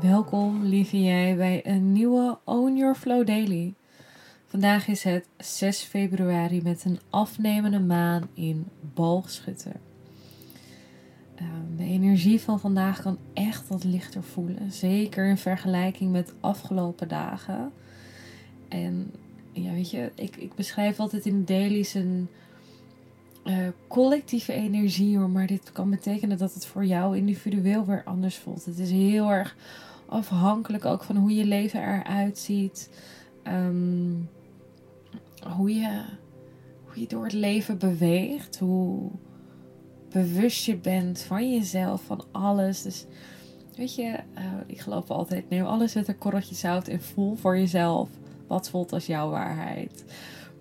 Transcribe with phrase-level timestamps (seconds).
[0.00, 3.74] Welkom, lieve jij, bij een nieuwe Own Your Flow Daily.
[4.46, 9.72] Vandaag is het 6 februari met een afnemende maan in Boogschutter.
[11.34, 17.08] Ehm, de energie van vandaag kan echt wat lichter voelen, zeker in vergelijking met afgelopen
[17.08, 17.72] dagen.
[18.68, 19.10] En
[19.52, 22.28] ja, weet je, ik, ik beschrijf altijd in dailies een
[23.44, 23.56] uh,
[23.88, 28.64] collectieve energie, maar dit kan betekenen dat het voor jou individueel weer anders voelt.
[28.64, 29.56] Het is heel erg
[30.10, 32.90] afhankelijk ook van hoe je leven eruit ziet.
[33.42, 34.14] Ehm,
[35.56, 36.02] hoe, je,
[36.84, 38.58] hoe je door het leven beweegt.
[38.58, 39.10] Hoe
[40.10, 42.82] bewust je bent van jezelf, van alles.
[42.82, 43.06] Dus
[43.76, 47.58] weet je, uh, ik geloof altijd, neem alles met een korreltje zout en voel voor
[47.58, 48.08] jezelf
[48.46, 50.04] wat voelt als jouw waarheid.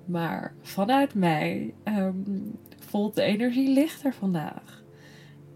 [0.05, 4.83] Maar vanuit mij um, voelt de energie lichter vandaag.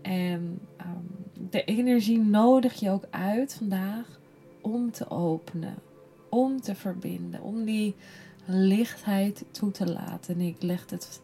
[0.01, 1.22] En um,
[1.53, 4.19] de energie nodig je ook uit vandaag
[4.61, 5.75] om te openen,
[6.29, 7.95] om te verbinden, om die
[8.45, 10.35] lichtheid toe te laten.
[10.35, 11.21] En ik legde het,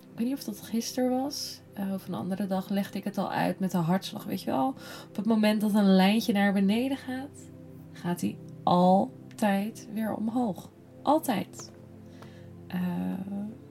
[0.00, 3.18] ik weet niet of dat gisteren was, uh, of een andere dag legde ik het
[3.18, 4.24] al uit met de hartslag.
[4.24, 4.68] Weet je wel,
[5.08, 7.50] op het moment dat een lijntje naar beneden gaat,
[7.92, 10.70] gaat hij altijd weer omhoog.
[11.02, 11.72] Altijd.
[12.74, 12.80] Uh,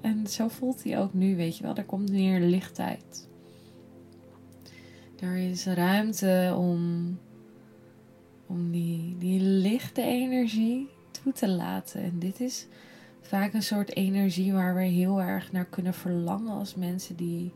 [0.02, 1.75] en zo voelt hij ook nu, weet je wel.
[1.75, 3.33] Er komt meer lichtheid.
[5.19, 7.19] Er is ruimte om,
[8.45, 12.02] om die, die lichte energie toe te laten.
[12.02, 12.67] En dit is
[13.21, 17.53] vaak een soort energie waar we heel erg naar kunnen verlangen als mensen die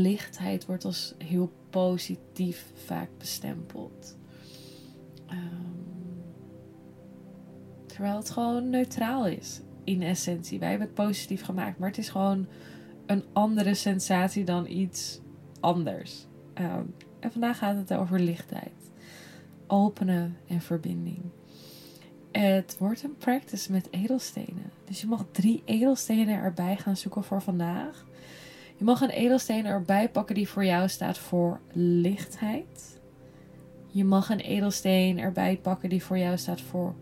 [0.00, 4.16] lichtheid wordt als heel positief vaak bestempeld.
[5.30, 5.78] Um,
[7.86, 10.58] terwijl het gewoon neutraal is in essentie.
[10.58, 12.46] Wij hebben het positief gemaakt, maar het is gewoon
[13.06, 15.20] een andere sensatie dan iets
[15.60, 16.26] anders.
[16.54, 16.84] Ehm,
[17.20, 18.90] en vandaag gaat het over lichtheid.
[19.66, 21.20] Openen en verbinding.
[22.32, 24.70] Het wordt een practice met edelstenen.
[24.84, 28.06] Dus je mag drie edelstenen erbij gaan zoeken voor vandaag.
[28.76, 33.00] Je mag een edelsteen erbij pakken die voor jou staat voor lichtheid.
[33.86, 36.94] Je mag een edelsteen erbij pakken die voor jou staat voor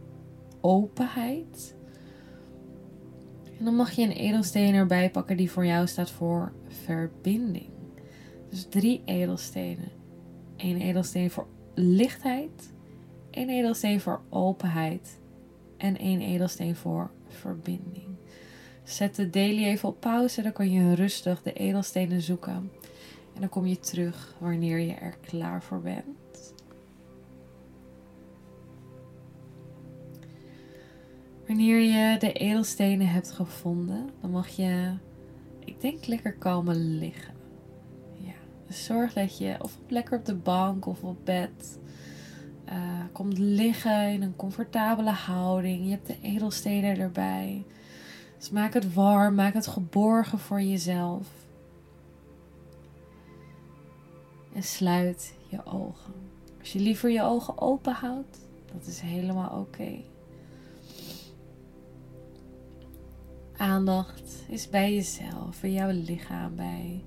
[0.60, 1.74] openheid.
[3.58, 7.75] En dan mag je een edelsteen erbij pakken die voor jou staat voor verbinding.
[8.48, 9.90] Dus drie edelstenen.
[10.56, 12.72] Eén edelsteen voor lichtheid,
[13.30, 15.18] één edelsteen voor openheid
[15.76, 18.16] en één edelsteen voor verbinding.
[18.82, 22.70] Zet de daily even op pauze, dan kan je rustig de edelstenen zoeken.
[23.34, 26.54] En dan kom je terug wanneer je er klaar voor bent.
[31.46, 34.94] Wanneer je de edelstenen hebt gevonden, dan mag je,
[35.64, 37.35] ik denk, lekker komen liggen.
[38.68, 41.78] Zorg dat je of lekker op de bank of op bed
[42.68, 45.84] uh, komt liggen in een comfortabele houding.
[45.84, 47.64] Je hebt de edelstenen erbij.
[48.38, 51.28] Dus maak het warm, maak het geborgen voor jezelf.
[54.54, 56.14] En sluit je ogen.
[56.60, 58.38] Als je liever je ogen open houdt,
[58.72, 60.00] dat is helemaal oké.
[63.56, 67.04] Aandacht is bij jezelf, bij jouw lichaam, bij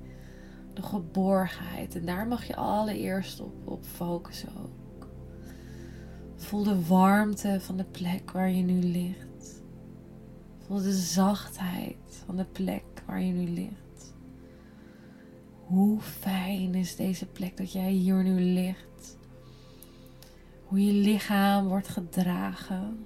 [0.73, 1.95] de geborgenheid.
[1.95, 5.07] En daar mag je allereerst op, op focussen ook.
[6.35, 9.63] Voel de warmte van de plek waar je nu ligt.
[10.57, 14.13] Voel de zachtheid van de plek waar je nu ligt.
[15.65, 19.17] Hoe fijn is deze plek dat jij hier nu ligt?
[20.65, 23.05] Hoe je lichaam wordt gedragen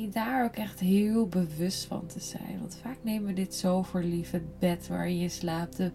[0.00, 2.58] je daar ook echt heel bewust van te zijn.
[2.60, 4.30] Want vaak nemen we dit zo voor lief.
[4.30, 5.90] Het bed waar je slaapt, de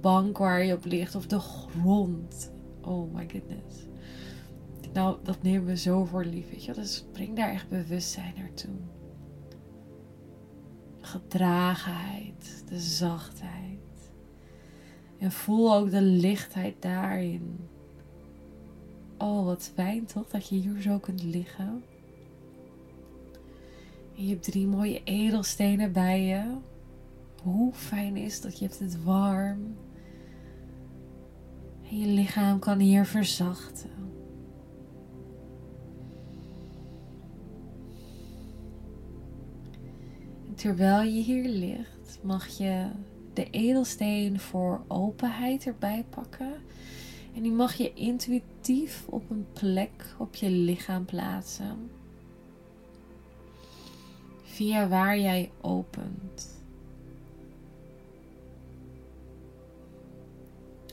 [0.00, 2.52] bank waar je op ligt of de grond.
[2.80, 3.86] Oh my goodness.
[4.92, 6.50] Nou, dat nemen we zo voor lief.
[6.50, 6.74] Weet?
[6.74, 8.76] Dus breng daar echt bewustzijn naartoe.
[11.00, 14.10] Gedragenheid, de zachtheid.
[15.18, 17.68] En voel ook de lichtheid daarin.
[19.18, 21.82] Oh, wat fijn toch dat je hier zo kunt liggen.
[24.14, 26.56] Je hebt drie mooie edelstenen bij je.
[27.42, 29.76] Hoe fijn is dat je hebt het warm.
[31.90, 33.90] En je lichaam kan hier verzachten.
[40.54, 42.86] Terwijl je hier ligt, mag je
[43.32, 46.52] de edelsteen voor openheid erbij pakken.
[47.34, 51.90] En die mag je intuïtief op een plek op je lichaam plaatsen
[54.52, 56.62] Via waar jij opent.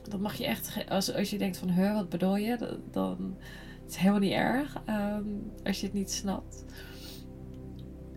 [0.09, 2.57] Dat mag je echt, als, als je denkt van, huh, wat bedoel je?
[2.57, 3.37] Dan, dan
[3.81, 5.23] het is helemaal niet erg ehm,
[5.63, 6.65] als je het niet snapt.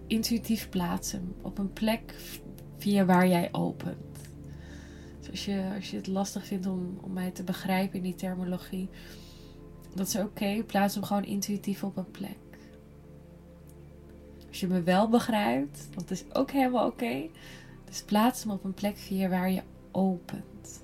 [0.07, 2.15] Intuïtief plaatsen op een plek
[2.79, 4.29] via waar jij opent.
[5.19, 8.15] Dus als je, als je het lastig vindt om, om mij te begrijpen in die
[8.15, 8.89] terminologie,
[9.95, 10.63] dat is oké.
[10.67, 12.42] Plaats hem gewoon intuïtief op een plek.
[14.53, 17.29] Als je me wel begrijpt, dat is ook helemaal oké.
[17.85, 19.63] Dus plaats hem op een plek via waar je
[19.93, 20.83] opent.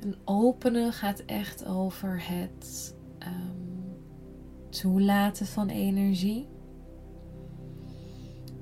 [0.00, 3.96] En openen gaat echt over het um,
[4.68, 6.48] toelaten van energie.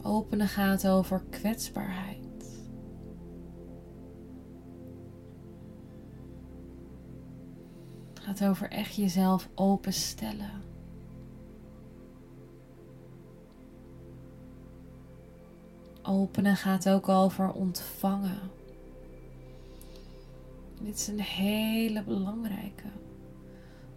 [0.03, 2.27] Openen gaat over kwetsbaarheid.
[8.15, 10.68] Het gaat over echt jezelf openstellen.
[16.09, 18.39] Openen gaat ook over ontvangen.
[20.81, 22.89] Dit is een hele belangrijke.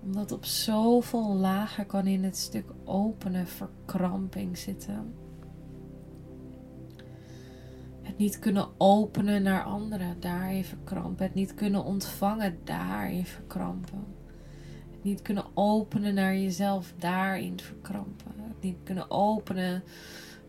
[0.04, 5.14] Omdat op zoveel lagen kan in het stuk openen verkramping zitten.
[8.02, 11.26] Het niet kunnen openen naar anderen, daarin verkrampen.
[11.26, 14.06] Het niet kunnen ontvangen, daarin verkrampen.
[14.92, 18.32] Het niet kunnen openen naar jezelf, daarin verkrampen.
[18.38, 19.84] Het niet kunnen openen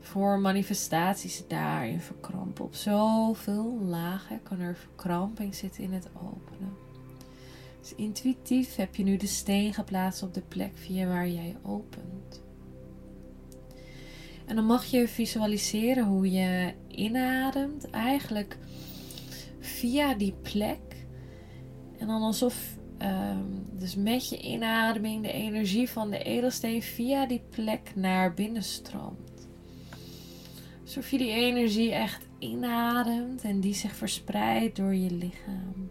[0.02, 2.64] voor manifestaties daarin verkrampen.
[2.64, 6.76] Op zoveel lagen kan er verkramping zitten in het openen.
[7.80, 12.42] Dus intuïtief heb je nu de steen geplaatst op de plek via waar jij opent.
[14.46, 18.58] En dan mag je visualiseren hoe je inademt, eigenlijk
[19.58, 21.06] via die plek.
[21.98, 27.42] En dan alsof, um, dus met je inademing, de energie van de edelsteen via die
[27.50, 29.31] plek naar binnen stroomt.
[30.96, 35.90] Alsof je die energie echt inademt en die zich verspreidt door je lichaam.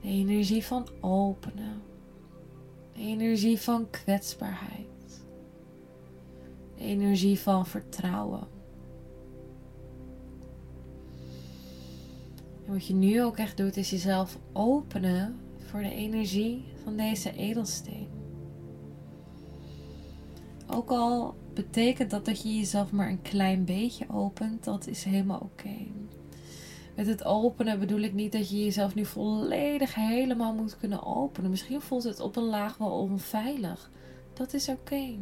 [0.00, 1.82] De energie van openen.
[2.92, 5.24] De energie van kwetsbaarheid.
[6.76, 8.46] De energie van vertrouwen.
[12.66, 17.36] En wat je nu ook echt doet, is jezelf openen voor de energie van deze
[17.36, 18.08] edelsteen.
[20.66, 25.40] Ook al betekent dat dat je jezelf maar een klein beetje opent, dat is helemaal
[25.40, 25.76] oké.
[26.94, 31.50] Met het openen bedoel ik niet dat je jezelf nu volledig helemaal moet kunnen openen.
[31.50, 33.90] Misschien voelt het op een laag wel onveilig.
[34.32, 35.16] Dat is oké.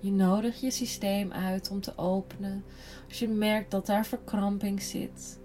[0.00, 2.64] Je nodigt je systeem uit om te openen.
[3.08, 5.38] Als je merkt dat daar verkramping zit,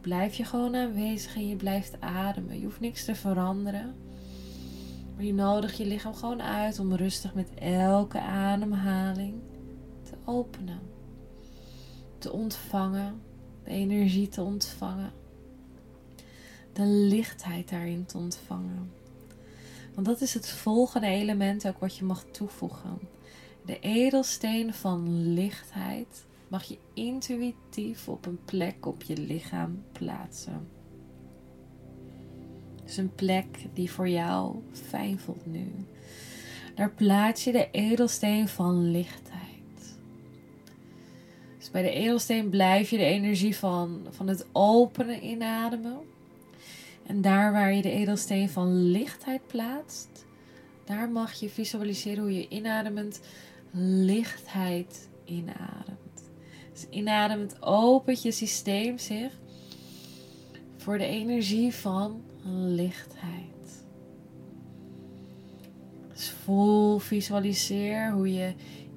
[0.00, 2.58] blijf je gewoon aanwezig en je blijft ademen.
[2.58, 3.94] Je hoeft niks te veranderen.
[5.14, 9.34] Maar je nodigt je lichaam gewoon uit om rustig met elke ademhaling
[10.12, 10.80] te openen.
[12.18, 13.20] Te ontvangen.
[13.64, 15.12] De energie te ontvangen.
[16.72, 18.92] De lichtheid daarin te ontvangen.
[19.94, 22.98] Want dat is het volgende element ook wat je mag toevoegen.
[23.66, 30.68] De edelsteen van lichtheid mag je intuïtief op een plek op je lichaam plaatsen.
[32.84, 35.72] Dus een plek die voor jou fijn voelt nu.
[36.74, 39.41] Daar plaats je de edelsteen van lichtheid.
[41.72, 45.98] Bij de edelsteen blijf je de energie van, van het openen inademen.
[47.06, 50.26] En daar waar je de edelsteen van lichtheid plaatst,
[50.84, 53.20] daar mag je visualiseren hoe je inademend
[54.04, 56.30] lichtheid inademt.
[56.72, 59.32] Dus inademend opent je systeem zich
[60.76, 62.22] voor de energie van
[62.54, 63.84] lichtheid.
[66.12, 68.52] Dus voel, visualiseer hoe je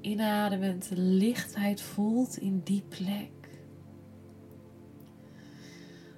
[0.05, 3.31] inademend lichtheid voelt in die plek.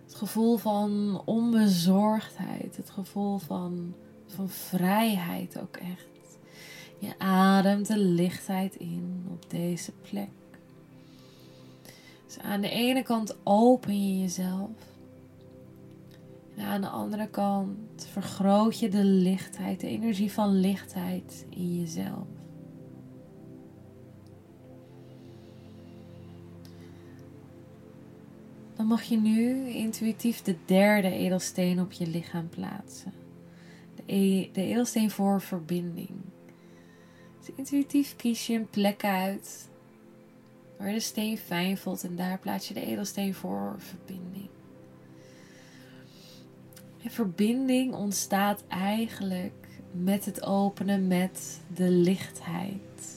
[0.03, 3.93] Het gevoel van onbezorgdheid, het gevoel van,
[4.25, 6.39] van vrijheid ook echt.
[6.99, 10.29] Je ademt de lichtheid in op deze plek.
[12.25, 14.71] Dus aan de ene kant open je jezelf.
[16.55, 22.27] En aan de andere kant vergroot je de lichtheid, de energie van lichtheid in jezelf.
[28.77, 33.13] Dan mag je nu intuïtief de derde edelsteen op je lichaam plaatsen.
[33.95, 36.11] De, e de edelsteen voor verbinding.
[37.39, 39.69] Dus intuïtief kies je een plek uit
[40.77, 44.49] waar de steen fijn voelt en daar plaats je de edelsteen voor verbinding.
[47.09, 53.16] Verbinding ontstaat eigenlijk met het openen met de lichtheid.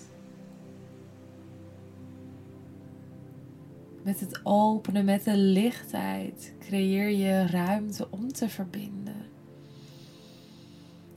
[4.11, 9.27] Met het openen met de lichtheid creëer je ruimte om te verbinden.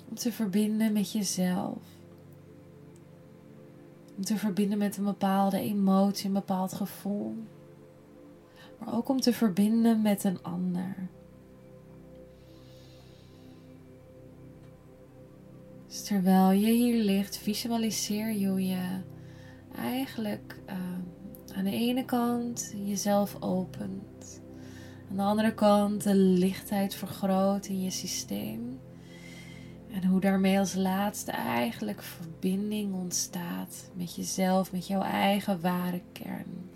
[0.09, 1.77] Om te verbinden met jezelf.
[4.17, 7.35] Om te verbinden met een bepaalde emotie, een bepaald gevoel.
[8.79, 10.95] Maar ook om te verbinden met een ander.
[15.87, 18.99] Dus terwijl je hier ligt, visualiseer je hoe je
[19.75, 20.75] eigenlijk uh,
[21.55, 24.41] aan de ene kant jezelf opent.
[25.09, 28.79] Aan de andere kant de lichtheid vergroot in je systeem.
[29.91, 36.69] En hoe daarmee als laatste eigenlijk verbinding ontstaat met jezelf, met jouw eigen ware kern.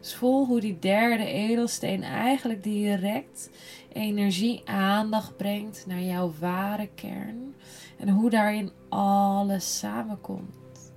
[0.00, 3.50] Dus voel hoe die derde edelsteen eigenlijk direct
[3.92, 7.54] energie, aandacht brengt naar jouw ware kern.
[7.96, 10.92] En hoe daarin alles samenkomt.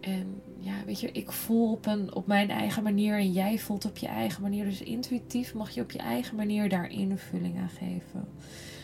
[0.00, 3.84] En ja, weet je, ik voel op, een, op mijn eigen manier en jij voelt
[3.84, 4.64] op je eigen manier.
[4.64, 8.28] Dus intuïtief mag je op je eigen manier daar invulling aan geven.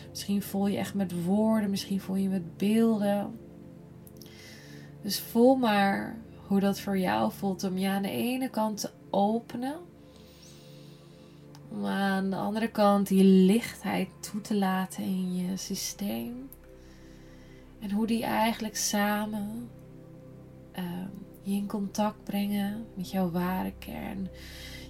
[0.09, 3.39] Misschien voel je echt met woorden, misschien voel je met beelden.
[5.01, 8.89] Dus voel maar hoe dat voor jou voelt om je aan de ene kant te
[9.09, 9.75] openen.
[11.69, 16.49] Om aan de andere kant die lichtheid toe te laten in je systeem.
[17.79, 19.69] En hoe die eigenlijk samen
[20.71, 21.07] ehm,
[21.43, 24.29] je in contact brengen met jouw ware kern.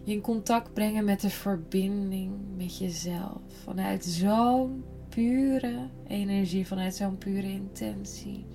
[0.03, 3.41] Je in contact brengen met de verbinding met jezelf.
[3.63, 8.45] Vanuit zo'n pure energie, vanuit zo'n pure intentie.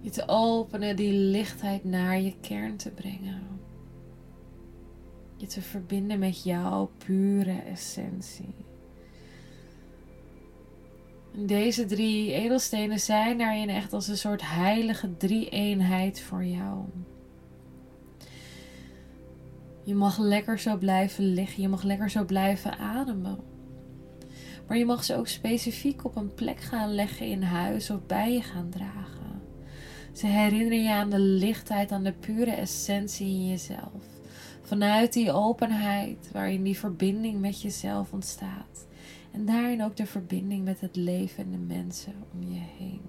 [0.00, 3.42] Je te openen, die lichtheid naar je kern te brengen.
[5.36, 8.54] Je te verbinden met jouw pure essentie.
[11.46, 16.84] Deze drie edelstenen zijn daarin echt als een soort heilige drie-eenheid voor jou.
[19.84, 23.38] Je mag lekker zo blijven liggen, je mag lekker zo blijven ademen.
[24.66, 28.32] Maar je mag ze ook specifiek op een plek gaan leggen in huis of bij
[28.32, 29.42] je gaan dragen.
[30.12, 34.02] Ze herinneren je aan de lichtheid, aan de pure essentie in jezelf.
[34.62, 38.87] Vanuit die openheid waarin die verbinding met jezelf ontstaat.
[39.30, 43.00] En daarin ook de verbinding met het leven en de mensen om je heen.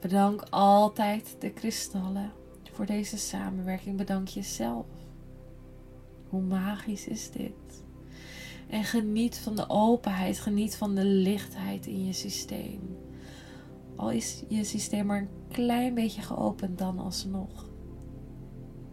[0.00, 2.32] Bedank altijd de kristallen
[2.72, 3.96] voor deze samenwerking.
[3.96, 4.86] Bedank jezelf.
[6.28, 7.84] Hoe magisch is dit?
[8.68, 12.96] En geniet van de openheid, geniet van de lichtheid in je systeem.
[13.96, 17.70] Al is je systeem maar een klein beetje geopend dan alsnog.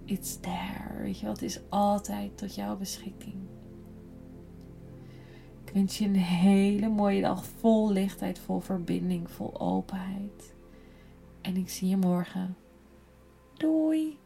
[0.06, 3.36] It's there, weet je wel, het is altijd tot jouw beschikking.
[5.74, 10.56] Ik wens je een hele mooie dag vol lichtheid, vol verbinding, vol openheid.
[11.42, 12.56] En ik zie je morgen.
[13.54, 14.18] Doei!